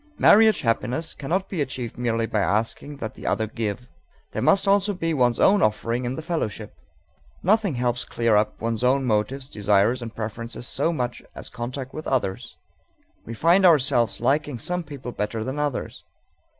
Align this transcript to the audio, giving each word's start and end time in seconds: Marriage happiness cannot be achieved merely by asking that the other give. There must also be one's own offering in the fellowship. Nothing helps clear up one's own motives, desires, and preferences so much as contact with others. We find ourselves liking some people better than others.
Marriage 0.17 0.61
happiness 0.61 1.13
cannot 1.13 1.47
be 1.47 1.61
achieved 1.61 1.95
merely 1.95 2.25
by 2.25 2.39
asking 2.39 2.97
that 2.97 3.13
the 3.13 3.27
other 3.27 3.45
give. 3.45 3.87
There 4.31 4.41
must 4.41 4.67
also 4.67 4.95
be 4.95 5.13
one's 5.13 5.39
own 5.39 5.61
offering 5.61 6.05
in 6.05 6.15
the 6.15 6.23
fellowship. 6.23 6.73
Nothing 7.43 7.75
helps 7.75 8.03
clear 8.03 8.35
up 8.35 8.59
one's 8.59 8.83
own 8.83 9.05
motives, 9.05 9.47
desires, 9.47 10.01
and 10.01 10.15
preferences 10.15 10.65
so 10.67 10.91
much 10.91 11.21
as 11.35 11.49
contact 11.51 11.93
with 11.93 12.07
others. 12.07 12.57
We 13.27 13.35
find 13.35 13.63
ourselves 13.63 14.19
liking 14.19 14.57
some 14.57 14.81
people 14.83 15.11
better 15.11 15.43
than 15.43 15.59
others. 15.59 16.03